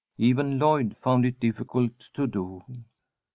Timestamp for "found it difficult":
0.97-1.99